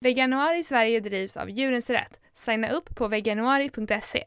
Veganuari 0.00 0.62
Sverige 0.62 1.00
drivs 1.00 1.36
av 1.36 1.50
Djurens 1.50 1.90
Rätt. 1.90 2.20
Signa 2.34 2.70
upp 2.70 2.94
på 2.94 3.08
veganuari.se. 3.08 4.24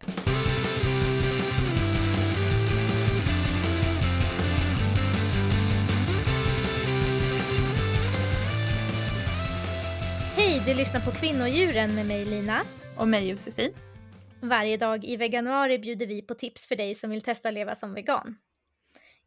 Hej, 10.35 10.61
du 10.67 10.73
lyssnar 10.73 11.01
på 11.01 11.11
Kvinnodjuren 11.11 11.95
med 11.95 12.05
mig 12.05 12.25
Lina. 12.25 12.61
Och 12.97 13.07
mig 13.07 13.29
Josefin. 13.29 13.71
Varje 14.39 14.77
dag 14.77 15.05
i 15.05 15.17
veganuari 15.17 15.79
bjuder 15.79 16.07
vi 16.07 16.21
på 16.21 16.33
tips 16.33 16.67
för 16.67 16.75
dig 16.75 16.95
som 16.95 17.09
vill 17.09 17.21
testa 17.21 17.51
leva 17.51 17.75
som 17.75 17.93
vegan. 17.93 18.35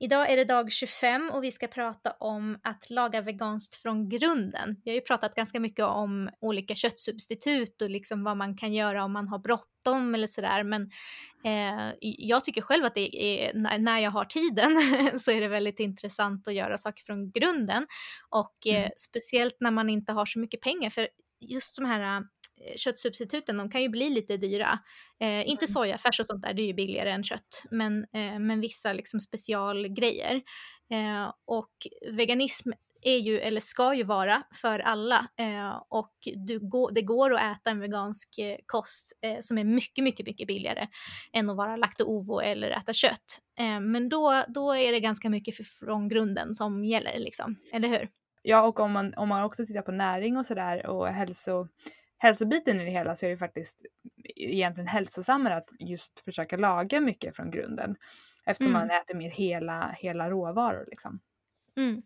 Idag 0.04 0.30
är 0.30 0.36
det 0.36 0.44
dag 0.44 0.72
25 0.72 1.30
och 1.30 1.44
vi 1.44 1.52
ska 1.52 1.66
prata 1.66 2.10
om 2.10 2.58
att 2.62 2.90
laga 2.90 3.20
veganskt 3.20 3.74
från 3.74 4.08
grunden. 4.08 4.76
Vi 4.84 4.90
har 4.90 4.94
ju 4.94 5.00
pratat 5.00 5.34
ganska 5.34 5.60
mycket 5.60 5.84
om 5.84 6.30
olika 6.40 6.74
köttsubstitut 6.74 7.82
och 7.82 7.90
liksom 7.90 8.24
vad 8.24 8.36
man 8.36 8.56
kan 8.56 8.72
göra 8.72 9.04
om 9.04 9.12
man 9.12 9.28
har 9.28 9.38
bråttom 9.38 10.14
eller 10.14 10.26
sådär. 10.26 10.62
Men 10.62 10.82
eh, 11.44 11.94
jag 12.00 12.44
tycker 12.44 12.62
själv 12.62 12.84
att 12.84 12.94
det 12.94 13.16
är, 13.16 13.54
när 13.78 13.98
jag 13.98 14.10
har 14.10 14.24
tiden 14.24 14.80
så 15.20 15.30
är 15.30 15.40
det 15.40 15.48
väldigt 15.48 15.80
intressant 15.80 16.48
att 16.48 16.54
göra 16.54 16.78
saker 16.78 17.04
från 17.04 17.30
grunden. 17.30 17.86
Och 18.30 18.66
eh, 18.66 18.76
mm. 18.76 18.90
speciellt 18.96 19.56
när 19.60 19.70
man 19.70 19.90
inte 19.90 20.12
har 20.12 20.26
så 20.26 20.38
mycket 20.38 20.60
pengar. 20.60 20.90
För 20.90 21.08
just 21.40 21.76
de 21.76 21.84
här 21.84 22.22
köttsubstituten, 22.76 23.56
de 23.56 23.70
kan 23.70 23.82
ju 23.82 23.88
bli 23.88 24.10
lite 24.10 24.36
dyra. 24.36 24.78
Eh, 25.20 25.48
inte 25.48 25.64
mm. 25.64 25.72
sojafärs 25.72 26.20
och 26.20 26.26
sånt 26.26 26.42
där, 26.42 26.54
det 26.54 26.62
är 26.62 26.66
ju 26.66 26.74
billigare 26.74 27.10
än 27.10 27.24
kött, 27.24 27.62
men, 27.70 28.06
eh, 28.12 28.38
men 28.38 28.60
vissa 28.60 28.92
liksom 28.92 29.20
specialgrejer. 29.20 30.42
Eh, 30.90 31.32
och 31.44 31.72
veganism 32.12 32.70
är 33.02 33.18
ju, 33.18 33.38
eller 33.38 33.60
ska 33.60 33.94
ju 33.94 34.02
vara, 34.02 34.42
för 34.60 34.78
alla. 34.78 35.28
Eh, 35.38 35.82
och 35.88 36.14
du 36.46 36.68
gå, 36.68 36.90
det 36.90 37.02
går 37.02 37.34
att 37.34 37.56
äta 37.56 37.70
en 37.70 37.80
vegansk 37.80 38.38
eh, 38.38 38.56
kost 38.66 39.12
som 39.40 39.58
är 39.58 39.64
mycket, 39.64 40.04
mycket, 40.04 40.26
mycket 40.26 40.48
billigare 40.48 40.88
än 41.32 41.50
att 41.50 41.56
vara 41.56 41.76
lakto-ovo 41.76 42.40
eller 42.40 42.70
äta 42.70 42.92
kött. 42.92 43.40
men 43.80 44.08
då, 44.08 44.44
då 44.48 44.72
är 44.72 44.92
det 44.92 45.00
ganska 45.00 45.30
mycket 45.30 45.54
från 45.68 46.08
grunden 46.08 46.54
som 46.54 46.84
gäller, 46.84 47.18
liksom. 47.18 47.56
eller 47.72 47.88
hur? 47.88 48.08
Ja, 48.42 48.62
och 48.62 48.80
om 48.80 48.92
man, 48.92 49.14
om 49.14 49.28
man 49.28 49.42
också 49.42 49.66
tittar 49.66 49.82
på 49.82 49.92
näring 49.92 50.36
och 50.36 50.46
sådär 50.46 50.86
och 50.86 51.08
hälso 51.08 51.68
hälsobiten 52.18 52.80
i 52.80 52.84
det 52.84 52.90
hela 52.90 53.14
så 53.14 53.26
är 53.26 53.30
det 53.30 53.36
faktiskt 53.36 53.86
egentligen 54.36 54.88
hälsosammare 54.88 55.56
att 55.56 55.68
just 55.78 56.20
försöka 56.20 56.56
laga 56.56 57.00
mycket 57.00 57.36
från 57.36 57.50
grunden. 57.50 57.96
Eftersom 58.46 58.76
mm. 58.76 58.88
man 58.88 58.96
äter 58.96 59.14
mer 59.14 59.30
hela, 59.30 59.96
hela 59.98 60.30
råvaror 60.30 60.84
liksom. 60.90 61.20
Mm. 61.76 62.02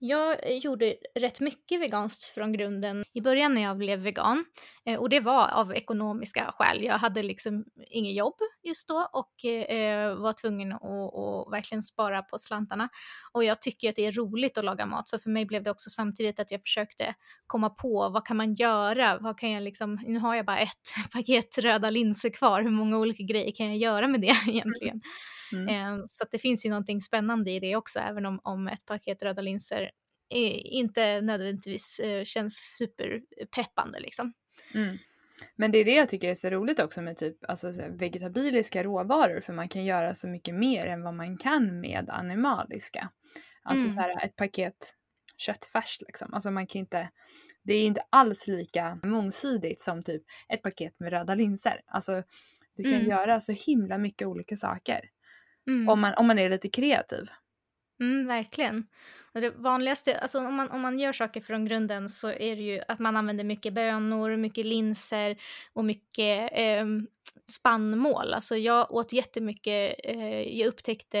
Jag 0.00 0.50
eh, 0.50 0.56
gjorde 0.56 0.96
rätt 1.14 1.40
mycket 1.40 1.80
veganskt 1.80 2.24
från 2.24 2.52
grunden 2.52 3.04
i 3.12 3.20
början 3.20 3.54
när 3.54 3.62
jag 3.62 3.76
blev 3.76 3.98
vegan. 3.98 4.44
Eh, 4.86 5.00
och 5.00 5.08
det 5.08 5.20
var 5.20 5.48
av 5.48 5.74
ekonomiska 5.74 6.52
skäl. 6.58 6.84
Jag 6.84 6.98
hade 6.98 7.22
liksom 7.22 7.64
inget 7.90 8.14
jobb 8.14 8.34
just 8.62 8.88
då 8.88 9.08
och 9.12 9.44
eh, 9.44 10.16
var 10.16 10.32
tvungen 10.32 10.72
att, 10.72 10.82
att 10.82 11.52
verkligen 11.52 11.82
spara 11.82 12.22
på 12.22 12.38
slantarna. 12.38 12.88
Och 13.32 13.44
jag 13.44 13.60
tycker 13.60 13.88
att 13.88 13.96
det 13.96 14.06
är 14.06 14.12
roligt 14.12 14.58
att 14.58 14.64
laga 14.64 14.86
mat, 14.86 15.08
så 15.08 15.18
för 15.18 15.30
mig 15.30 15.46
blev 15.46 15.62
det 15.62 15.70
också 15.70 15.90
samtidigt 15.90 16.40
att 16.40 16.50
jag 16.50 16.60
försökte 16.60 17.14
komma 17.46 17.70
på 17.70 18.08
vad 18.08 18.26
kan 18.26 18.36
man 18.36 18.54
göra? 18.54 19.18
Vad 19.18 19.38
kan 19.38 19.50
jag 19.50 19.62
liksom, 19.62 19.98
nu 20.06 20.18
har 20.18 20.34
jag 20.34 20.46
bara 20.46 20.58
ett 20.58 20.94
paket 21.12 21.58
röda 21.58 21.90
linser 21.90 22.30
kvar, 22.30 22.62
hur 22.62 22.70
många 22.70 22.98
olika 22.98 23.22
grejer 23.22 23.52
kan 23.52 23.66
jag 23.66 23.76
göra 23.76 24.08
med 24.08 24.20
det 24.20 24.36
egentligen? 24.48 25.00
Mm. 25.52 25.68
Eh, 25.68 26.04
så 26.06 26.24
det 26.30 26.38
finns 26.38 26.66
ju 26.66 26.70
någonting 26.70 27.00
spännande 27.00 27.50
i 27.50 27.60
det 27.60 27.76
också, 27.76 27.98
även 27.98 28.26
om, 28.26 28.40
om 28.42 28.68
ett 28.68 28.86
paket 28.86 29.22
röda 29.22 29.42
linser 29.42 29.87
inte 30.28 31.20
nödvändigtvis 31.20 32.00
eh, 32.00 32.24
känns 32.24 32.54
superpeppande 32.54 34.00
liksom. 34.00 34.32
Mm. 34.74 34.98
Men 35.56 35.72
det 35.72 35.78
är 35.78 35.84
det 35.84 35.94
jag 35.94 36.08
tycker 36.08 36.30
är 36.30 36.34
så 36.34 36.50
roligt 36.50 36.80
också 36.80 37.02
med 37.02 37.16
typ 37.16 37.36
alltså, 37.48 37.72
vegetabiliska 37.90 38.82
råvaror 38.82 39.40
för 39.40 39.52
man 39.52 39.68
kan 39.68 39.84
göra 39.84 40.14
så 40.14 40.28
mycket 40.28 40.54
mer 40.54 40.86
än 40.86 41.02
vad 41.02 41.14
man 41.14 41.38
kan 41.38 41.80
med 41.80 42.10
animaliska. 42.10 43.10
Alltså 43.62 43.84
mm. 43.84 43.92
så 43.92 44.00
här, 44.00 44.24
ett 44.24 44.36
paket 44.36 44.94
köttfärs 45.36 45.98
liksom. 46.00 46.34
Alltså 46.34 46.50
man 46.50 46.66
kan 46.66 46.78
inte, 46.78 47.10
det 47.62 47.74
är 47.74 47.86
inte 47.86 48.02
alls 48.10 48.46
lika 48.46 48.98
mångsidigt 49.02 49.80
som 49.80 50.02
typ 50.02 50.22
ett 50.48 50.62
paket 50.62 51.00
med 51.00 51.10
röda 51.10 51.34
linser. 51.34 51.80
Alltså 51.86 52.22
du 52.76 52.82
kan 52.82 52.92
mm. 52.92 53.08
göra 53.08 53.40
så 53.40 53.52
himla 53.52 53.98
mycket 53.98 54.28
olika 54.28 54.56
saker. 54.56 55.00
Mm. 55.66 55.88
Om, 55.88 56.00
man, 56.00 56.14
om 56.14 56.26
man 56.26 56.38
är 56.38 56.50
lite 56.50 56.68
kreativ. 56.68 57.26
Mm, 58.00 58.26
verkligen. 58.26 58.86
Och 59.34 59.40
det 59.40 59.50
vanligaste, 59.50 60.18
alltså 60.18 60.38
om 60.38 60.54
man, 60.54 60.70
om 60.70 60.80
man 60.80 60.98
gör 60.98 61.12
saker 61.12 61.40
från 61.40 61.64
grunden 61.64 62.08
så 62.08 62.28
är 62.28 62.56
det 62.56 62.62
ju 62.62 62.80
att 62.88 62.98
man 62.98 63.16
använder 63.16 63.44
mycket 63.44 63.72
bönor, 63.74 64.36
mycket 64.36 64.66
linser 64.66 65.36
och 65.72 65.84
mycket 65.84 66.50
eh, 66.52 66.86
spannmål. 67.46 68.34
Alltså 68.34 68.56
jag 68.56 68.92
åt 68.92 69.12
jättemycket, 69.12 69.94
eh, 70.04 70.58
jag 70.58 70.68
upptäckte 70.68 71.20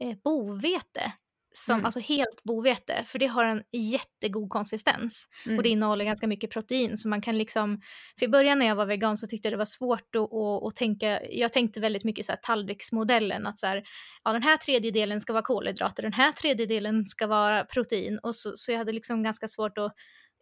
eh, 0.00 0.16
bovete 0.24 1.12
som, 1.56 1.74
mm. 1.74 1.84
alltså 1.84 2.00
helt 2.00 2.42
bovete, 2.44 3.04
för 3.06 3.18
det 3.18 3.26
har 3.26 3.44
en 3.44 3.62
jättegod 3.72 4.50
konsistens 4.50 5.28
mm. 5.46 5.56
och 5.56 5.62
det 5.62 5.68
innehåller 5.68 6.04
ganska 6.04 6.26
mycket 6.26 6.50
protein 6.50 6.98
så 6.98 7.08
man 7.08 7.20
kan 7.20 7.38
liksom, 7.38 7.80
för 8.18 8.26
i 8.26 8.28
början 8.28 8.58
när 8.58 8.66
jag 8.66 8.76
var 8.76 8.86
vegan 8.86 9.16
så 9.16 9.26
tyckte 9.26 9.48
jag 9.48 9.52
det 9.52 9.58
var 9.58 9.64
svårt 9.64 10.14
att, 10.14 10.22
att, 10.22 10.66
att 10.66 10.76
tänka, 10.76 11.20
jag 11.30 11.52
tänkte 11.52 11.80
väldigt 11.80 12.04
mycket 12.04 12.26
så 12.26 12.32
här 12.32 12.38
tallriksmodellen 12.42 13.46
att 13.46 13.58
så 13.58 13.66
här, 13.66 13.82
ja 14.24 14.32
den 14.32 14.42
här 14.42 14.56
tredjedelen 14.56 15.20
ska 15.20 15.32
vara 15.32 15.42
kolhydrater, 15.42 16.02
den 16.02 16.12
här 16.12 16.32
tredjedelen 16.32 17.06
ska 17.06 17.26
vara 17.26 17.64
protein 17.64 18.18
och 18.22 18.36
så, 18.36 18.52
så 18.54 18.72
jag 18.72 18.78
hade 18.78 18.92
liksom 18.92 19.22
ganska 19.22 19.48
svårt 19.48 19.78
att 19.78 19.92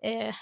eh, 0.04 0.34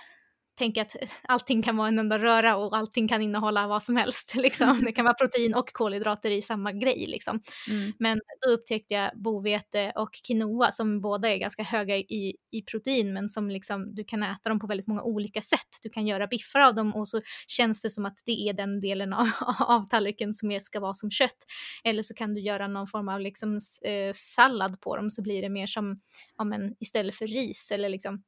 tänka 0.61 0.83
att 0.83 0.97
allting 1.23 1.63
kan 1.63 1.77
vara 1.77 1.89
en 1.89 1.99
enda 1.99 2.19
röra 2.19 2.57
och 2.57 2.77
allting 2.77 3.09
kan 3.09 3.23
innehålla 3.23 3.67
vad 3.67 3.83
som 3.83 3.97
helst. 3.97 4.35
Liksom. 4.41 4.69
Mm. 4.69 4.85
Det 4.85 4.93
kan 4.93 5.05
vara 5.05 5.15
protein 5.15 5.55
och 5.55 5.73
kolhydrater 5.73 6.31
i 6.31 6.43
samma 6.43 6.73
grej. 6.73 7.07
Liksom. 7.07 7.41
Mm. 7.69 7.93
Men 7.99 8.21
då 8.41 8.51
upptäckte 8.53 8.95
jag 8.95 9.11
bovete 9.15 9.93
och 9.97 10.11
quinoa 10.27 10.71
som 10.71 11.01
båda 11.01 11.31
är 11.31 11.37
ganska 11.37 11.63
höga 11.63 11.97
i, 11.97 12.37
i 12.51 12.63
protein 12.63 13.13
men 13.13 13.29
som 13.29 13.51
liksom, 13.51 13.95
du 13.95 14.05
kan 14.05 14.23
äta 14.23 14.49
dem 14.49 14.61
på 14.61 14.67
väldigt 14.67 14.87
många 14.87 15.03
olika 15.03 15.43
sätt. 15.43 15.69
Du 15.83 15.91
kan 15.91 16.07
göra 16.07 16.27
biffar 16.27 16.61
av 16.61 16.75
dem 16.75 16.95
och 16.95 17.09
så 17.09 17.21
känns 17.47 17.81
det 17.81 17.91
som 17.91 18.07
att 18.07 18.19
det 18.25 18.49
är 18.49 18.53
den 18.53 18.81
delen 18.81 19.13
av, 19.13 19.29
av 19.59 19.89
tallriken 19.89 20.35
som 20.35 20.51
är, 20.51 20.61
ska 20.61 20.81
vara 20.81 20.95
som 20.95 21.11
kött. 21.11 21.39
Eller 21.85 22.03
så 22.03 22.15
kan 22.15 22.35
du 22.35 22.41
göra 22.41 22.69
någon 22.69 22.87
form 22.87 23.09
av 23.09 23.21
liksom, 23.21 23.61
eh, 23.83 24.13
sallad 24.15 24.81
på 24.81 24.97
dem 24.97 25.11
så 25.11 25.23
blir 25.23 25.41
det 25.41 25.49
mer 25.49 25.67
som 25.67 26.01
ja, 26.37 26.45
men, 26.45 26.75
istället 26.81 27.15
för 27.15 27.27
ris 27.27 27.71
eller 27.71 27.89
liksom 27.89 28.23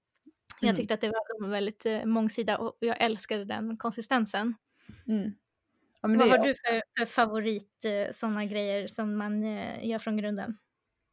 Mm. 0.61 0.69
Jag 0.69 0.77
tyckte 0.77 0.95
att 0.95 1.01
det 1.01 1.09
var 1.09 1.49
väldigt 1.49 1.87
eh, 1.87 2.05
mångsida 2.05 2.59
och 2.59 2.77
jag 2.81 3.03
älskade 3.03 3.45
den 3.45 3.77
konsistensen. 3.77 4.55
Mm. 5.09 5.33
Ja, 6.03 6.09
Vad 6.09 6.31
har 6.31 6.39
du 6.39 6.55
för, 6.67 6.83
för 6.99 7.07
favorit 7.07 7.85
eh, 7.85 8.13
sådana 8.13 8.45
grejer 8.45 8.89
som 8.89 9.17
man 9.17 9.45
eh, 9.45 9.87
gör 9.87 9.99
från 9.99 10.17
grunden? 10.17 10.57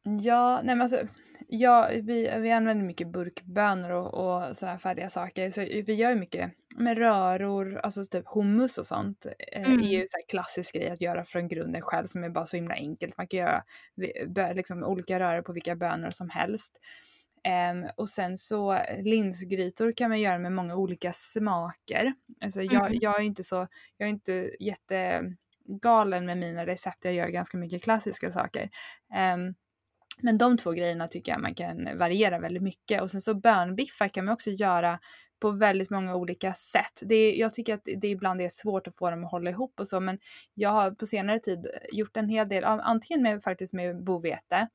Ja, 0.02 0.60
nej 0.64 0.76
men 0.76 0.82
alltså, 0.82 1.06
ja, 1.48 1.90
vi, 1.92 2.30
vi 2.38 2.52
använder 2.52 2.86
mycket 2.86 3.08
burkbönor 3.08 3.90
och, 3.90 4.14
och 4.14 4.56
sådana 4.56 4.78
färdiga 4.78 5.10
saker. 5.10 5.50
Så 5.50 5.60
vi 5.60 5.94
gör 5.94 6.14
mycket 6.14 6.52
med 6.76 6.98
röror, 6.98 7.78
alltså 7.78 8.04
typ 8.04 8.24
hummus 8.26 8.78
och 8.78 8.86
sånt. 8.86 9.26
Mm. 9.52 9.80
är 9.80 9.84
ju 9.84 10.06
så 10.08 10.18
klassisk 10.28 10.74
grej 10.74 10.90
att 10.90 11.00
göra 11.00 11.24
från 11.24 11.48
grunden 11.48 11.82
själv 11.82 12.06
som 12.06 12.24
är 12.24 12.28
bara 12.28 12.46
så 12.46 12.56
himla 12.56 12.74
enkelt. 12.74 13.16
Man 13.16 13.28
kan 13.28 13.40
göra 13.40 13.64
liksom, 14.54 14.84
olika 14.84 15.20
röror 15.20 15.42
på 15.42 15.52
vilka 15.52 15.76
bönor 15.76 16.10
som 16.10 16.30
helst. 16.30 16.78
Um, 17.48 17.88
och 17.96 18.08
sen 18.08 18.36
så 18.36 18.78
linsgrytor 18.98 19.92
kan 19.92 20.10
man 20.10 20.20
göra 20.20 20.38
med 20.38 20.52
många 20.52 20.76
olika 20.76 21.12
smaker. 21.12 22.14
Alltså 22.40 22.62
jag, 22.62 22.86
mm. 22.86 22.98
jag 23.00 23.20
är 23.20 23.24
inte 23.24 23.44
så, 23.44 23.66
jag 23.96 24.06
är 24.06 24.10
inte 24.10 24.50
jättegalen 24.60 26.26
med 26.26 26.38
mina 26.38 26.66
recept, 26.66 27.04
jag 27.04 27.14
gör 27.14 27.28
ganska 27.28 27.58
mycket 27.58 27.82
klassiska 27.82 28.32
saker. 28.32 28.70
Um, 29.34 29.54
men 30.22 30.38
de 30.38 30.58
två 30.58 30.70
grejerna 30.70 31.08
tycker 31.08 31.32
jag 31.32 31.40
man 31.40 31.54
kan 31.54 31.98
variera 31.98 32.38
väldigt 32.38 32.62
mycket. 32.62 33.02
Och 33.02 33.10
sen 33.10 33.20
så 33.20 33.34
bönbiffar 33.34 34.08
kan 34.08 34.24
man 34.24 34.34
också 34.34 34.50
göra 34.50 34.98
på 35.40 35.50
väldigt 35.50 35.90
många 35.90 36.16
olika 36.16 36.54
sätt. 36.54 37.02
Det 37.02 37.14
är, 37.14 37.40
jag 37.40 37.54
tycker 37.54 37.74
att 37.74 37.88
det 38.00 38.08
ibland 38.08 38.40
är 38.40 38.48
svårt 38.48 38.86
att 38.86 38.96
få 38.96 39.10
dem 39.10 39.24
att 39.24 39.30
hålla 39.30 39.50
ihop 39.50 39.80
och 39.80 39.88
så 39.88 40.00
men 40.00 40.18
jag 40.54 40.70
har 40.70 40.90
på 40.90 41.06
senare 41.06 41.38
tid 41.38 41.66
gjort 41.92 42.16
en 42.16 42.28
hel 42.28 42.48
del, 42.48 42.64
antingen 42.64 43.22
med, 43.22 43.42
faktiskt 43.42 43.72
med 43.72 44.04
bovete 44.04 44.68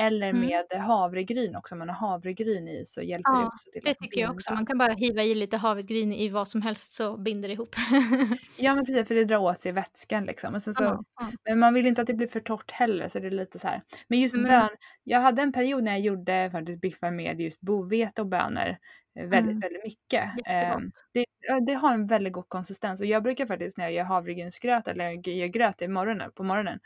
eller 0.00 0.30
mm. 0.30 0.46
med 0.46 0.80
havregryn 0.80 1.56
också. 1.56 1.74
Om 1.74 1.78
man 1.78 1.88
har 1.88 2.08
havregryn 2.08 2.68
i 2.68 2.84
så 2.86 3.02
hjälper 3.02 3.30
ja, 3.30 3.38
det 3.38 3.46
också 3.46 3.70
till 3.72 3.82
det 3.84 3.90
att 3.90 3.98
tycker 3.98 4.20
jag 4.20 4.30
också. 4.30 4.54
Man 4.54 4.66
kan 4.66 4.78
bara 4.78 4.92
hiva 4.92 5.22
i 5.22 5.34
lite 5.34 5.56
havregryn 5.56 6.12
i 6.12 6.28
vad 6.28 6.48
som 6.48 6.62
helst 6.62 6.92
så 6.92 7.16
binder 7.16 7.48
det 7.48 7.54
ihop. 7.54 7.76
ja 8.56 8.74
men 8.74 8.86
precis 8.86 9.08
för 9.08 9.14
det 9.14 9.24
drar 9.24 9.38
åt 9.38 9.58
sig 9.58 9.72
vätskan 9.72 10.24
liksom. 10.24 10.60
Sen 10.60 10.74
så, 10.74 10.82
ja, 10.82 11.04
ja. 11.20 11.30
Men 11.44 11.58
man 11.58 11.74
vill 11.74 11.86
inte 11.86 12.00
att 12.00 12.06
det 12.06 12.14
blir 12.14 12.26
för 12.26 12.40
torrt 12.40 12.70
heller 12.70 13.08
så 13.08 13.18
det 13.18 13.26
är 13.26 13.30
lite 13.30 13.58
så 13.58 13.68
här. 13.68 13.82
Men 14.08 14.20
just 14.20 14.34
mm. 14.34 14.48
bön, 14.48 14.68
jag 15.04 15.20
hade 15.20 15.42
en 15.42 15.52
period 15.52 15.82
när 15.82 15.92
jag 15.92 16.00
gjorde 16.00 16.48
faktiskt 16.52 16.80
biffar 16.80 17.10
med 17.10 17.40
just 17.40 17.60
bovete 17.60 18.22
och 18.22 18.28
bönor 18.28 18.76
eh, 19.18 19.26
väldigt, 19.26 19.50
mm. 19.50 19.60
väldigt 19.60 19.84
mycket. 19.84 20.24
Eh, 20.46 20.78
det, 21.12 21.24
det, 21.66 21.74
har 21.74 21.94
en 21.94 22.06
väldigt 22.06 22.32
god 22.32 22.48
konsistens 22.48 23.00
och 23.00 23.06
jag 23.06 23.22
brukar 23.22 23.46
faktiskt 23.46 23.76
när 23.76 23.84
jag 23.84 23.92
gör 23.92 24.04
havregrynsgröt 24.04 24.88
eller 24.88 25.04
jag 25.04 25.28
gör 25.28 25.46
gröt 25.46 25.82
i 25.82 25.88
morgonen, 25.88 26.30
på 26.34 26.42
morgonen 26.42 26.78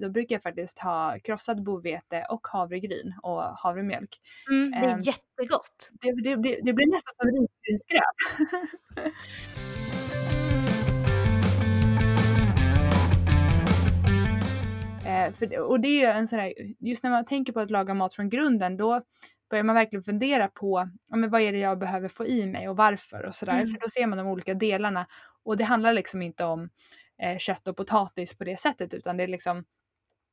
då 0.00 0.10
brukar 0.10 0.34
jag 0.34 0.42
faktiskt 0.42 0.78
ha 0.78 1.18
krossad 1.24 1.62
bovete 1.62 2.26
och 2.30 2.46
havregryn 2.46 3.14
och 3.22 3.42
havremjölk. 3.42 4.20
Mm, 4.50 4.70
det 4.70 4.76
är 4.76 4.98
eh, 4.98 5.02
jättegott. 5.02 5.90
Det, 6.02 6.12
det, 6.12 6.36
det, 6.36 6.60
det 6.62 6.72
blir 6.72 6.86
nästan 6.86 7.14
som 7.16 7.26
risgrynsgröt. 7.26 8.02
Eh, 15.10 15.32
för, 15.32 15.58
och 15.58 15.80
det 15.80 15.88
är 15.88 16.00
ju 16.00 16.06
en 16.06 16.28
sån 16.28 16.38
här, 16.38 16.52
just 16.78 17.02
när 17.02 17.10
man 17.10 17.24
tänker 17.24 17.52
på 17.52 17.60
att 17.60 17.70
laga 17.70 17.94
mat 17.94 18.14
från 18.14 18.28
grunden 18.28 18.76
då 18.76 19.02
börjar 19.50 19.64
man 19.64 19.74
verkligen 19.74 20.02
fundera 20.02 20.48
på 20.48 20.88
ja, 21.08 21.16
men 21.16 21.30
vad 21.30 21.40
är 21.40 21.52
det 21.52 21.58
jag 21.58 21.78
behöver 21.78 22.08
få 22.08 22.26
i 22.26 22.46
mig 22.46 22.68
och 22.68 22.76
varför 22.76 23.26
och 23.26 23.34
sådär. 23.34 23.52
Mm. 23.52 23.66
För 23.66 23.80
då 23.80 23.88
ser 23.88 24.06
man 24.06 24.18
de 24.18 24.26
olika 24.26 24.54
delarna 24.54 25.06
och 25.44 25.56
det 25.56 25.64
handlar 25.64 25.92
liksom 25.92 26.22
inte 26.22 26.44
om 26.44 26.68
eh, 27.22 27.38
kött 27.38 27.68
och 27.68 27.76
potatis 27.76 28.34
på 28.34 28.44
det 28.44 28.56
sättet 28.56 28.94
utan 28.94 29.16
det 29.16 29.22
är 29.22 29.28
liksom 29.28 29.64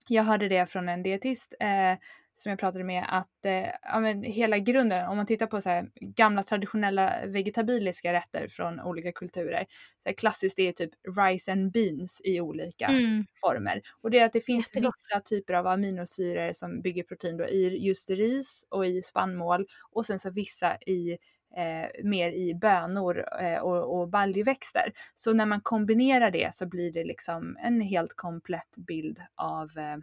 jag 0.09 0.23
hörde 0.23 0.47
det 0.47 0.69
från 0.69 0.89
en 0.89 1.03
dietist 1.03 1.53
eh, 1.59 1.97
som 2.35 2.49
jag 2.49 2.59
pratade 2.59 2.83
med 2.83 3.05
att 3.07 3.45
eh, 3.45 3.69
ja, 3.81 3.99
men 3.99 4.23
hela 4.23 4.57
grunden, 4.57 5.07
om 5.07 5.17
man 5.17 5.25
tittar 5.25 5.47
på 5.47 5.61
så 5.61 5.69
här, 5.69 5.89
gamla 6.01 6.43
traditionella 6.43 7.25
vegetabiliska 7.25 8.13
rätter 8.13 8.47
från 8.47 8.79
olika 8.79 9.11
kulturer. 9.11 9.65
Så 10.03 10.09
här, 10.09 10.15
klassiskt 10.15 10.59
är 10.59 10.71
typ 10.71 10.91
rice 11.17 11.51
and 11.51 11.71
beans 11.71 12.21
i 12.23 12.41
olika 12.41 12.85
mm. 12.85 13.25
former. 13.41 13.81
Och 14.01 14.11
det 14.11 14.19
är 14.19 14.25
att 14.25 14.33
det 14.33 14.41
finns 14.41 14.67
Jättegott. 14.67 14.93
vissa 14.95 15.19
typer 15.19 15.53
av 15.53 15.67
aminosyror 15.67 16.51
som 16.51 16.81
bygger 16.81 17.03
protein 17.03 17.37
då, 17.37 17.45
i 17.45 17.85
just 17.87 18.09
ris 18.09 18.65
och 18.69 18.85
i 18.85 19.01
spannmål 19.01 19.67
och 19.91 20.05
sen 20.05 20.19
så 20.19 20.31
vissa 20.31 20.77
i 20.77 21.17
eh, 21.57 22.03
mer 22.03 22.31
i 22.31 22.55
bönor 22.55 23.25
eh, 23.41 23.57
och, 23.57 23.99
och 23.99 24.09
baljväxter. 24.09 24.91
Så 25.15 25.33
när 25.33 25.45
man 25.45 25.61
kombinerar 25.61 26.31
det 26.31 26.55
så 26.55 26.65
blir 26.65 26.91
det 26.91 27.03
liksom 27.03 27.57
en 27.59 27.81
helt 27.81 28.13
komplett 28.15 28.77
bild 28.77 29.19
av 29.35 29.77
eh, 29.77 29.97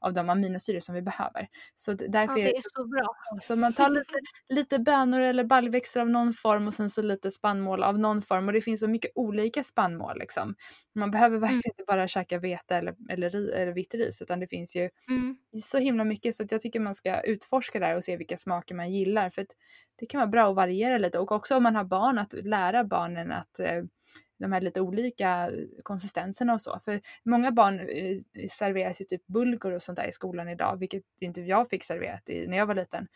av 0.00 0.12
de 0.12 0.30
aminosyror 0.30 0.80
som 0.80 0.94
vi 0.94 1.02
behöver. 1.02 1.48
Så 1.74 1.92
därför 1.92 2.38
ja, 2.38 2.44
det 2.44 2.50
är, 2.50 2.62
så, 2.62 2.68
så 2.72 2.84
bra. 2.88 3.06
Så 3.40 3.56
man 3.56 3.72
tar 3.72 3.90
lite, 3.90 4.14
lite 4.48 4.78
bönor 4.78 5.20
eller 5.20 5.44
baljväxter 5.44 6.00
av 6.00 6.10
någon 6.10 6.32
form 6.32 6.66
och 6.66 6.74
sen 6.74 6.90
så 6.90 7.02
lite 7.02 7.30
spannmål 7.30 7.82
av 7.82 7.98
någon 7.98 8.22
form 8.22 8.46
och 8.46 8.52
det 8.52 8.60
finns 8.60 8.80
så 8.80 8.88
mycket 8.88 9.10
olika 9.14 9.64
spannmål 9.64 10.18
liksom. 10.18 10.54
Man 10.94 11.10
behöver 11.10 11.38
verkligen 11.38 11.62
mm. 11.64 11.72
inte 11.78 11.84
bara 11.86 12.08
käka 12.08 12.38
vete 12.38 12.76
eller, 12.76 12.94
eller, 13.08 13.54
eller 13.54 13.72
vitt 13.72 13.94
ris 13.94 14.22
utan 14.22 14.40
det 14.40 14.46
finns 14.46 14.76
ju 14.76 14.90
mm. 15.08 15.36
så 15.62 15.78
himla 15.78 16.04
mycket 16.04 16.34
så 16.34 16.44
jag 16.50 16.60
tycker 16.60 16.80
man 16.80 16.94
ska 16.94 17.20
utforska 17.20 17.78
där 17.78 17.96
och 17.96 18.04
se 18.04 18.16
vilka 18.16 18.38
smaker 18.38 18.74
man 18.74 18.90
gillar 18.92 19.30
för 19.30 19.42
att 19.42 19.54
det 19.96 20.06
kan 20.06 20.18
vara 20.18 20.30
bra 20.30 20.50
att 20.50 20.56
variera 20.56 20.98
lite 20.98 21.18
och 21.18 21.32
också 21.32 21.56
om 21.56 21.62
man 21.62 21.76
har 21.76 21.84
barn 21.84 22.18
att 22.18 22.32
lära 22.32 22.84
barnen 22.84 23.32
att 23.32 23.60
eh, 23.60 23.82
de 24.38 24.52
här 24.52 24.60
lite 24.60 24.80
olika 24.80 25.50
konsistenserna 25.82 26.54
och 26.54 26.60
så. 26.60 26.80
För 26.84 27.00
många 27.24 27.52
barn 27.52 27.80
eh, 27.80 28.48
serveras 28.48 29.00
ju 29.00 29.04
typ 29.04 29.26
bulgur 29.26 29.72
och 29.72 29.82
sånt 29.82 29.96
där 29.96 30.08
i 30.08 30.12
skolan 30.12 30.48
idag, 30.48 30.76
vilket 30.76 31.02
inte 31.20 31.40
jag 31.40 31.70
fick 31.70 31.84
serverat 31.84 32.28
i, 32.28 32.46
när 32.46 32.56
jag 32.56 32.66
var 32.66 32.74
liten. 32.74 33.08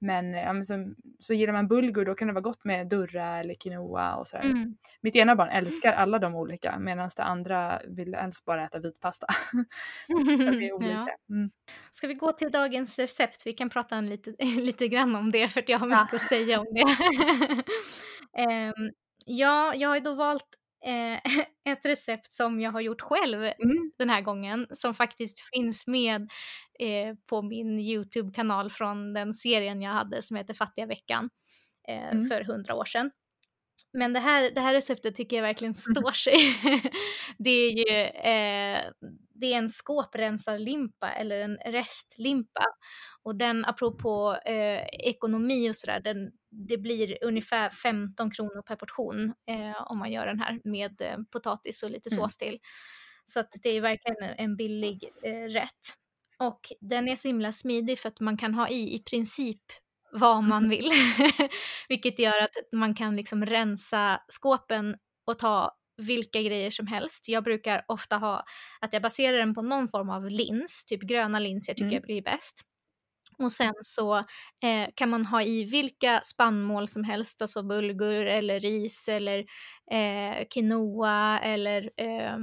Men, 0.00 0.34
ja, 0.34 0.52
men 0.52 0.64
så, 0.64 0.94
så 1.18 1.34
gillar 1.34 1.52
man 1.52 1.68
bulgur 1.68 2.04
då 2.04 2.14
kan 2.14 2.28
det 2.28 2.34
vara 2.34 2.42
gott 2.42 2.64
med 2.64 2.88
durra 2.88 3.38
eller 3.38 3.54
quinoa 3.54 4.14
och 4.14 4.26
sådär. 4.26 4.44
Mm. 4.44 4.76
Mitt 5.00 5.16
ena 5.16 5.36
barn 5.36 5.48
älskar 5.48 5.92
alla 5.92 6.18
de 6.18 6.34
olika 6.34 6.78
medan 6.78 7.10
det 7.16 7.22
andra 7.22 7.80
vill 7.84 8.14
helst 8.14 8.44
bara 8.44 8.64
äta 8.64 8.78
vitpasta. 8.78 9.26
så 10.06 10.50
det 10.50 10.68
är 10.68 10.72
olika. 10.76 10.92
Ja. 10.92 11.34
Mm. 11.34 11.50
Ska 11.92 12.06
vi 12.06 12.14
gå 12.14 12.32
till 12.32 12.50
dagens 12.50 12.98
recept? 12.98 13.46
Vi 13.46 13.52
kan 13.52 13.70
prata 13.70 13.96
en 13.96 14.08
lite, 14.08 14.34
lite 14.60 14.88
grann 14.88 15.16
om 15.16 15.30
det 15.30 15.48
för 15.48 15.64
jag 15.66 15.78
har 15.78 15.86
mycket 15.86 16.08
ja. 16.12 16.16
att 16.16 16.28
säga 16.28 16.60
om 16.60 16.66
det. 16.70 16.82
um, 18.42 18.90
ja, 19.26 19.74
jag 19.74 19.88
har 19.88 20.00
då 20.00 20.14
valt 20.14 20.57
eh, 20.86 21.20
ett 21.72 21.86
recept 21.86 22.32
som 22.32 22.60
jag 22.60 22.72
har 22.72 22.80
gjort 22.80 23.00
själv 23.00 23.42
mm. 23.42 23.92
den 23.98 24.10
här 24.10 24.20
gången 24.20 24.66
som 24.70 24.94
faktiskt 24.94 25.40
finns 25.54 25.86
med 25.86 26.30
eh, 26.80 27.14
på 27.26 27.42
min 27.42 27.78
Youtube-kanal 27.78 28.70
från 28.70 29.12
den 29.12 29.34
serien 29.34 29.82
jag 29.82 29.92
hade 29.92 30.22
som 30.22 30.36
heter 30.36 30.54
Fattiga 30.54 30.86
veckan 30.86 31.30
eh, 31.88 32.12
mm. 32.12 32.28
för 32.28 32.44
hundra 32.44 32.74
år 32.74 32.84
sedan. 32.84 33.10
Men 33.92 34.12
det 34.12 34.20
här, 34.20 34.50
det 34.50 34.60
här 34.60 34.74
receptet 34.74 35.14
tycker 35.14 35.36
jag 35.36 35.42
verkligen 35.42 35.74
mm. 35.86 35.94
står 35.94 36.12
sig. 36.12 36.36
det 37.38 37.50
är 37.50 37.70
ju 37.70 38.02
eh, 38.04 38.92
det 39.40 39.52
är 39.52 39.58
en 39.58 39.68
skåprensarlimpa 39.68 41.10
eller 41.10 41.40
en 41.40 41.56
restlimpa. 41.56 42.64
Och 43.28 43.36
den, 43.36 43.64
apropå 43.64 44.38
eh, 44.44 44.84
ekonomi 44.92 45.70
och 45.70 45.76
sådär, 45.76 46.30
det 46.50 46.78
blir 46.78 47.18
ungefär 47.24 47.70
15 47.70 48.30
kronor 48.30 48.62
per 48.62 48.76
portion 48.76 49.34
eh, 49.46 49.90
om 49.90 49.98
man 49.98 50.12
gör 50.12 50.26
den 50.26 50.40
här 50.40 50.60
med 50.64 51.00
eh, 51.00 51.16
potatis 51.30 51.82
och 51.82 51.90
lite 51.90 52.08
mm. 52.14 52.24
sås 52.24 52.36
till. 52.36 52.58
Så 53.24 53.40
att 53.40 53.52
det 53.62 53.68
är 53.68 53.80
verkligen 53.80 54.34
en 54.38 54.56
billig 54.56 55.04
eh, 55.22 55.48
rätt. 55.48 55.94
Och 56.38 56.60
den 56.80 57.08
är 57.08 57.16
så 57.16 57.28
himla 57.28 57.52
smidig 57.52 57.98
för 57.98 58.08
att 58.08 58.20
man 58.20 58.36
kan 58.36 58.54
ha 58.54 58.68
i 58.68 58.94
i 58.94 59.02
princip 59.02 59.62
vad 60.12 60.44
man 60.44 60.64
mm. 60.64 60.70
vill. 60.70 60.90
Vilket 61.88 62.18
gör 62.18 62.42
att 62.42 62.56
man 62.72 62.94
kan 62.94 63.16
liksom 63.16 63.46
rensa 63.46 64.20
skåpen 64.28 64.96
och 65.26 65.38
ta 65.38 65.76
vilka 65.96 66.42
grejer 66.42 66.70
som 66.70 66.86
helst. 66.86 67.28
Jag 67.28 67.44
brukar 67.44 67.84
ofta 67.88 68.16
ha 68.16 68.44
att 68.80 68.92
jag 68.92 69.02
baserar 69.02 69.38
den 69.38 69.54
på 69.54 69.62
någon 69.62 69.88
form 69.88 70.10
av 70.10 70.30
lins, 70.30 70.84
typ 70.84 71.02
gröna 71.02 71.38
lins 71.38 71.68
jag 71.68 71.76
tycker 71.76 71.96
mm. 71.96 72.02
blir 72.02 72.22
bäst. 72.22 72.64
Och 73.38 73.52
sen 73.52 73.74
så 73.82 74.16
eh, 74.62 74.88
kan 74.94 75.08
man 75.10 75.24
ha 75.26 75.42
i 75.42 75.64
vilka 75.64 76.20
spannmål 76.24 76.88
som 76.88 77.04
helst, 77.04 77.42
alltså 77.42 77.62
bulgur 77.62 78.26
eller 78.26 78.60
ris 78.60 79.08
eller 79.08 79.38
eh, 79.90 80.44
quinoa 80.50 81.38
eller 81.42 81.90
eh, 81.96 82.36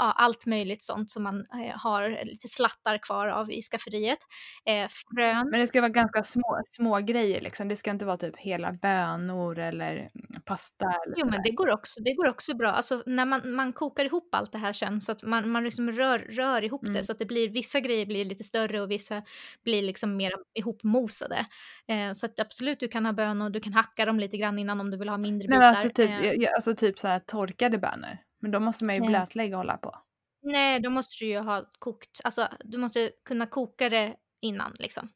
allt 0.00 0.46
möjligt 0.46 0.82
sånt 0.82 1.10
som 1.10 1.22
man 1.22 1.40
eh, 1.40 1.76
har 1.76 2.24
lite 2.24 2.48
slattar 2.48 2.98
kvar 2.98 3.28
av 3.28 3.52
i 3.52 3.62
skafferiet. 3.62 4.18
Eh, 4.64 4.88
frön. 4.88 5.50
Men 5.50 5.60
det 5.60 5.66
ska 5.66 5.80
vara 5.80 5.88
ganska 5.88 6.22
små, 6.22 6.62
små 6.70 6.98
grejer 6.98 7.40
liksom. 7.40 7.68
Det 7.68 7.76
ska 7.76 7.90
inte 7.90 8.04
vara 8.04 8.16
typ 8.16 8.36
hela 8.36 8.72
bönor 8.72 9.58
eller 9.58 9.96
mm, 9.96 10.42
pasta. 10.44 10.84
Eller 10.84 11.14
jo, 11.16 11.26
men 11.30 11.42
det 11.42 11.50
går, 11.50 11.70
också, 11.70 12.00
det 12.02 12.14
går 12.14 12.28
också 12.28 12.56
bra. 12.56 12.68
Alltså 12.68 13.02
när 13.06 13.24
man, 13.24 13.54
man 13.54 13.72
kokar 13.72 14.04
ihop 14.04 14.28
allt 14.34 14.52
det 14.52 14.58
här 14.58 14.72
sen 14.72 15.00
så 15.00 15.12
att 15.12 15.22
man, 15.22 15.50
man 15.50 15.64
liksom 15.64 15.92
rör, 15.92 16.18
rör 16.18 16.64
ihop 16.64 16.82
mm. 16.82 16.94
det 16.94 17.04
så 17.04 17.12
att 17.12 17.18
det 17.18 17.26
blir, 17.26 17.48
vissa 17.48 17.80
grejer 17.80 18.06
blir 18.06 18.24
lite 18.24 18.44
större 18.44 18.80
och 18.80 18.90
vissa 18.90 19.22
blir 19.64 19.82
liksom 19.82 20.16
mer 20.16 20.32
ihopmosade. 20.54 21.46
Eh, 21.88 22.12
så 22.12 22.26
att 22.26 22.40
absolut, 22.40 22.80
du 22.80 22.88
kan 22.88 23.06
ha 23.06 23.12
bönor, 23.12 23.50
du 23.50 23.60
kan 23.60 23.72
hacka 23.72 24.04
dem 24.04 24.20
lite 24.20 24.36
grann 24.36 24.58
innan 24.58 24.80
om 24.80 24.90
du 24.90 24.98
vill 24.98 25.08
ha 25.08 25.18
mindre 25.18 25.48
bitar. 25.48 25.58
Men 25.58 25.68
alltså 25.68 25.88
typ, 25.88 26.10
eh. 26.10 26.54
alltså 26.54 26.74
typ 26.74 26.98
så 26.98 27.08
här 27.08 27.18
torkade 27.18 27.78
bönor? 27.78 28.18
Men 28.40 28.50
då 28.50 28.60
måste 28.60 28.84
man 28.84 28.94
ju 28.94 29.00
blötlägga 29.00 29.56
och 29.56 29.60
hålla 29.60 29.76
på. 29.76 29.98
Nej, 30.42 30.80
då 30.80 30.90
måste 30.90 31.24
du 31.24 31.28
ju 31.28 31.38
ha 31.38 31.64
kokt. 31.78 32.20
Alltså, 32.24 32.48
du 32.64 32.78
måste 32.78 33.10
kunna 33.24 33.46
koka 33.46 33.88
det 33.88 34.16
innan 34.40 34.74
liksom. 34.78 35.08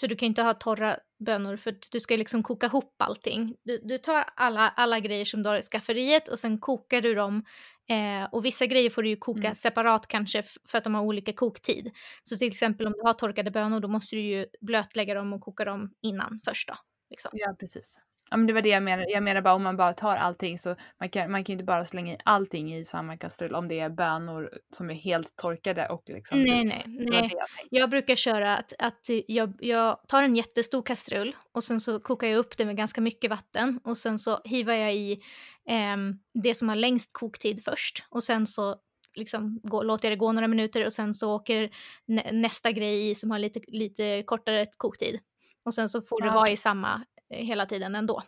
Så 0.00 0.06
du 0.06 0.16
kan 0.16 0.26
inte 0.26 0.42
ha 0.42 0.54
torra 0.54 0.98
bönor 1.18 1.56
för 1.56 1.76
du 1.90 2.00
ska 2.00 2.16
liksom 2.16 2.42
koka 2.42 2.66
ihop 2.66 2.94
allting. 2.98 3.56
Du, 3.62 3.80
du 3.84 3.98
tar 3.98 4.24
alla, 4.36 4.68
alla 4.68 5.00
grejer 5.00 5.24
som 5.24 5.42
du 5.42 5.48
har 5.48 5.56
i 5.56 5.62
skafferiet 5.62 6.28
och 6.28 6.38
sen 6.38 6.58
kokar 6.58 7.00
du 7.00 7.14
dem. 7.14 7.44
Eh, 7.88 8.28
och 8.32 8.44
vissa 8.44 8.66
grejer 8.66 8.90
får 8.90 9.02
du 9.02 9.08
ju 9.08 9.16
koka 9.16 9.40
mm. 9.40 9.54
separat 9.54 10.06
kanske 10.06 10.42
för 10.64 10.78
att 10.78 10.84
de 10.84 10.94
har 10.94 11.02
olika 11.02 11.32
koktid. 11.32 11.90
Så 12.22 12.36
till 12.36 12.48
exempel 12.48 12.86
om 12.86 12.92
du 12.92 13.02
har 13.02 13.14
torkade 13.14 13.50
bönor 13.50 13.80
då 13.80 13.88
måste 13.88 14.16
du 14.16 14.22
ju 14.22 14.46
blötlägga 14.60 15.14
dem 15.14 15.32
och 15.32 15.40
koka 15.40 15.64
dem 15.64 15.94
innan 16.00 16.40
först 16.44 16.68
då. 16.68 16.74
Liksom. 17.10 17.30
Ja, 17.34 17.56
precis. 17.60 17.98
Ja 18.30 18.36
men 18.36 18.46
det 18.46 18.52
var 18.52 18.62
det 18.62 18.68
jag 18.68 18.82
menade. 18.82 19.10
Jag 19.10 19.22
menar 19.22 19.40
bara 19.40 19.54
om 19.54 19.62
man 19.62 19.76
bara 19.76 19.92
tar 19.92 20.16
allting 20.16 20.58
så 20.58 20.76
man 21.00 21.08
kan 21.08 21.30
man 21.30 21.44
kan 21.44 21.52
inte 21.52 21.64
bara 21.64 21.84
slänga 21.84 22.14
i 22.14 22.18
allting 22.24 22.74
i 22.74 22.84
samma 22.84 23.16
kastrull 23.16 23.54
om 23.54 23.68
det 23.68 23.80
är 23.80 23.88
bönor 23.88 24.50
som 24.72 24.90
är 24.90 24.94
helt 24.94 25.36
torkade 25.36 25.88
och 25.88 26.02
liksom. 26.06 26.42
Nej 26.42 26.64
nej 26.64 26.82
nej. 26.86 27.32
Jag, 27.36 27.48
jag, 27.70 27.90
brukar 27.90 28.16
köra 28.16 28.56
att, 28.56 28.72
att 28.78 29.10
jag, 29.26 29.52
jag 29.60 30.00
tar 30.08 30.22
en 30.22 30.36
jättestor 30.36 30.82
kastrull 30.82 31.36
och 31.52 31.64
sen 31.64 31.80
så 31.80 32.00
kokar 32.00 32.26
jag 32.26 32.38
upp 32.38 32.56
det 32.56 32.64
med 32.64 32.76
ganska 32.76 33.00
mycket 33.00 33.30
vatten 33.30 33.80
och 33.84 33.98
sen 33.98 34.18
så 34.18 34.40
hivar 34.44 34.74
jag 34.74 34.94
i 34.94 35.12
eh, 35.68 35.96
det 36.42 36.54
som 36.54 36.68
har 36.68 36.76
längst 36.76 37.12
koktid 37.12 37.64
först 37.64 38.04
och 38.10 38.24
sen 38.24 38.46
så 38.46 38.76
liksom 39.16 39.60
gå, 39.62 39.82
låter 39.82 40.08
jag 40.08 40.12
det 40.12 40.20
gå 40.20 40.32
några 40.32 40.48
minuter 40.48 40.86
och 40.86 40.92
sen 40.92 41.14
så 41.14 41.34
åker 41.34 41.70
nä 42.06 42.32
nästa 42.32 42.72
grej 42.72 43.10
i 43.10 43.14
som 43.14 43.30
har 43.30 43.38
lite, 43.38 43.60
lite 43.66 44.22
kortare 44.26 44.66
koktid. 44.76 45.20
Och 45.64 45.74
sen 45.74 45.88
så 45.88 46.02
får 46.02 46.22
ja. 46.22 46.26
det 46.26 46.34
vara 46.34 46.50
i 46.50 46.56
samma 46.56 47.04
hela 47.30 47.66
tiden 47.66 47.94
ändå. 47.94 48.22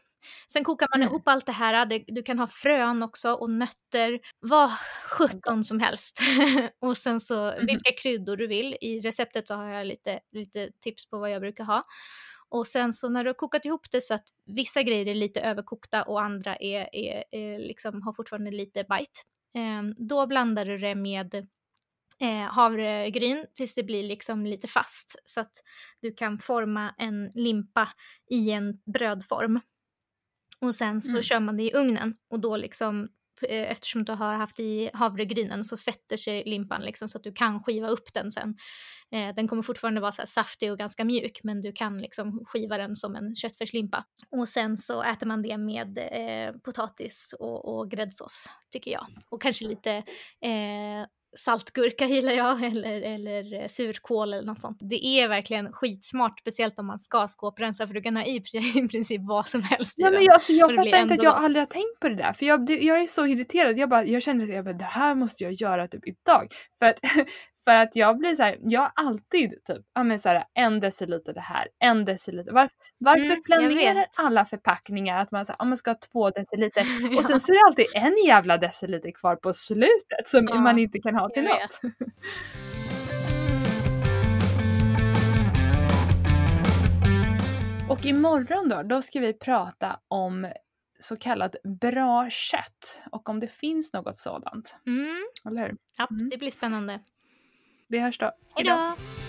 Sen 0.52 0.64
kokar 0.64 0.88
man 0.94 1.02
mm. 1.02 1.08
ihop 1.08 1.28
allt 1.28 1.46
det 1.46 1.52
här, 1.52 2.02
du 2.06 2.22
kan 2.22 2.38
ha 2.38 2.46
frön 2.46 3.02
också 3.02 3.32
och 3.32 3.50
nötter, 3.50 4.20
vad 4.40 4.70
sjutton 5.08 5.64
som 5.64 5.80
helst. 5.80 6.20
och 6.80 6.98
sen 6.98 7.20
så 7.20 7.50
mm. 7.50 7.66
vilka 7.66 7.92
kryddor 8.02 8.36
du 8.36 8.46
vill. 8.46 8.76
I 8.80 9.00
receptet 9.00 9.48
så 9.48 9.54
har 9.54 9.68
jag 9.68 9.86
lite, 9.86 10.20
lite 10.32 10.70
tips 10.80 11.10
på 11.10 11.18
vad 11.18 11.30
jag 11.30 11.40
brukar 11.40 11.64
ha. 11.64 11.82
Och 12.48 12.66
sen 12.66 12.92
så 12.92 13.08
när 13.08 13.24
du 13.24 13.30
har 13.30 13.34
kokat 13.34 13.64
ihop 13.64 13.90
det 13.90 14.00
så 14.00 14.14
att 14.14 14.24
vissa 14.46 14.82
grejer 14.82 15.08
är 15.08 15.14
lite 15.14 15.40
överkokta 15.40 16.02
och 16.02 16.22
andra 16.22 16.56
är, 16.56 16.88
är, 16.92 17.24
är 17.30 17.58
liksom, 17.58 18.02
har 18.02 18.12
fortfarande 18.12 18.50
lite 18.50 18.84
bite. 18.84 19.20
Eh, 19.54 19.82
då 19.96 20.26
blandar 20.26 20.64
du 20.64 20.78
det 20.78 20.94
med 20.94 21.48
eh, 22.22 22.52
havregryn 22.52 23.46
tills 23.54 23.74
det 23.74 23.82
blir 23.82 24.02
liksom 24.02 24.46
lite 24.46 24.68
fast 24.68 25.16
så 25.24 25.40
att 25.40 25.52
du 26.00 26.14
kan 26.14 26.38
forma 26.38 26.94
en 26.98 27.30
limpa 27.34 27.88
i 28.30 28.50
en 28.50 28.80
brödform. 28.94 29.60
Och 30.60 30.74
sen 30.74 31.02
så 31.02 31.10
mm. 31.10 31.22
kör 31.22 31.40
man 31.40 31.56
det 31.56 31.62
i 31.62 31.74
ugnen 31.74 32.14
och 32.30 32.40
då 32.40 32.56
liksom 32.56 33.08
eh, 33.48 33.70
eftersom 33.70 34.04
du 34.04 34.12
har 34.12 34.34
haft 34.34 34.60
i 34.60 34.90
havregrynen 34.94 35.64
så 35.64 35.76
sätter 35.76 36.16
sig 36.16 36.42
limpan 36.46 36.82
liksom 36.82 37.08
så 37.08 37.18
att 37.18 37.24
du 37.24 37.32
kan 37.32 37.62
skiva 37.62 37.88
upp 37.88 38.14
den 38.14 38.30
sen. 38.30 38.56
Eh, 39.10 39.34
den 39.34 39.48
kommer 39.48 39.62
fortfarande 39.62 40.00
vara 40.00 40.12
så 40.12 40.22
saftig 40.26 40.72
och 40.72 40.78
ganska 40.78 41.04
mjuk 41.04 41.40
men 41.42 41.60
du 41.60 41.72
kan 41.72 41.98
liksom 41.98 42.44
skiva 42.46 42.76
den 42.76 42.96
som 42.96 43.16
en 43.16 43.36
köttfärslimpa. 43.36 44.04
Och 44.30 44.48
sen 44.48 44.76
så 44.76 45.02
äter 45.02 45.26
man 45.26 45.42
det 45.42 45.58
med 45.58 45.98
eh, 45.98 46.54
potatis 46.60 47.34
och, 47.38 47.74
och 47.78 47.90
gräddsås 47.90 48.46
tycker 48.70 48.90
jag. 48.90 49.06
Och 49.30 49.42
kanske 49.42 49.68
lite 49.68 50.02
saltgurka 51.36 52.06
gillar 52.06 52.32
jag 52.32 52.64
eller, 52.64 53.02
eller 53.02 53.60
eh, 53.60 53.68
surkål 53.68 54.34
eller 54.34 54.46
något 54.46 54.60
sånt. 54.60 54.78
Det 54.80 55.06
är 55.06 55.28
verkligen 55.28 55.72
skitsmart, 55.72 56.40
speciellt 56.40 56.78
om 56.78 56.86
man 56.86 56.98
ska 56.98 57.28
skåprensa 57.28 57.86
för 57.86 57.94
du 57.94 58.02
kan 58.02 58.16
ha 58.16 58.24
i, 58.24 58.36
i 58.74 58.88
princip 58.88 59.20
vad 59.24 59.48
som 59.48 59.62
helst 59.62 59.94
Nej, 59.98 60.10
men 60.10 60.24
jag, 60.24 60.34
alltså, 60.34 60.52
jag 60.52 60.74
fattar 60.74 61.00
inte 61.02 61.14
att 61.14 61.22
jag 61.22 61.34
aldrig 61.34 61.60
har 61.60 61.66
tänkt 61.66 62.00
på 62.00 62.08
det 62.08 62.14
där 62.14 62.32
för 62.32 62.46
jag, 62.46 62.70
jag 62.70 63.02
är 63.02 63.06
så 63.06 63.26
irriterad. 63.26 63.78
Jag, 63.78 63.88
bara, 63.88 64.04
jag 64.04 64.22
känner 64.22 64.44
att 64.44 64.54
jag 64.54 64.64
bara, 64.64 64.74
det 64.74 64.84
här 64.84 65.14
måste 65.14 65.44
jag 65.44 65.52
göra 65.52 65.88
typ 65.88 66.08
idag. 66.08 66.54
För 66.78 66.86
att 66.86 66.98
För 67.64 67.76
att 67.76 67.96
jag 67.96 68.18
blir 68.18 68.34
så 68.34 68.42
här, 68.42 68.56
jag 68.60 68.80
har 68.80 68.92
alltid 68.94 69.64
typ, 69.64 69.86
ja 69.94 70.02
men 70.02 70.18
så 70.18 70.28
här, 70.28 70.44
en 70.54 70.80
deciliter 70.80 71.34
det 71.34 71.40
här, 71.40 71.68
en 71.78 72.04
deciliter. 72.04 72.52
Var, 72.52 72.68
varför 72.98 73.24
mm, 73.24 73.42
planerar 73.42 74.06
alla 74.16 74.44
förpackningar 74.44 75.18
att 75.18 75.30
man, 75.30 75.46
så 75.46 75.52
här, 75.52 75.56
ja, 75.58 75.64
man 75.64 75.76
ska 75.76 75.90
ha 75.90 75.98
två 76.12 76.30
deciliter 76.30 76.86
ja. 77.00 77.08
och 77.18 77.24
sen 77.24 77.40
så 77.40 77.52
är 77.52 77.56
det 77.56 77.66
alltid 77.66 77.86
en 77.94 78.14
jävla 78.26 78.58
deciliter 78.58 79.10
kvar 79.10 79.36
på 79.36 79.52
slutet 79.52 80.26
som 80.28 80.48
ja, 80.48 80.60
man 80.60 80.78
inte 80.78 80.98
kan 80.98 81.14
ha 81.14 81.28
till 81.28 81.42
något. 81.42 81.80
och 87.90 88.06
imorgon 88.06 88.68
då, 88.68 88.82
då 88.82 89.02
ska 89.02 89.20
vi 89.20 89.32
prata 89.32 90.00
om 90.08 90.52
så 91.00 91.16
kallat 91.16 91.54
bra 91.80 92.30
kött 92.30 93.02
och 93.12 93.28
om 93.28 93.40
det 93.40 93.48
finns 93.48 93.92
något 93.92 94.18
sådant. 94.18 94.76
Mm. 94.86 95.26
Eller 95.44 95.62
hur? 95.62 95.76
Ja, 95.98 96.08
mm. 96.10 96.30
det 96.30 96.38
blir 96.38 96.50
spännande. 96.50 97.00
Vi 97.92 97.98
hörs 97.98 98.18
då. 98.18 98.30
Hejdå! 98.54 98.70
Hejdå. 98.70 99.21